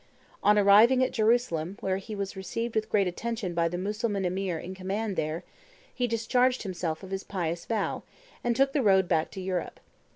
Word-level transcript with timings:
On 0.41 0.57
arriving 0.57 1.03
at 1.03 1.11
Jerusalem, 1.13 1.77
where 1.79 1.97
he 1.97 2.15
was 2.15 2.35
received 2.35 2.73
with 2.73 2.89
great 2.89 3.05
attention 3.05 3.53
by 3.53 3.67
the 3.67 3.77
Mussulman 3.77 4.25
emir 4.25 4.57
in 4.57 4.73
command 4.73 5.15
there, 5.15 5.43
he 5.93 6.07
discharged 6.07 6.63
himself 6.63 7.03
of 7.03 7.11
his 7.11 7.23
pious 7.23 7.65
vow, 7.67 8.01
and 8.43 8.55
took 8.55 8.73
the 8.73 8.81
road 8.81 9.07
back 9.07 9.29
to 9.29 9.39
Europe. 9.39 9.79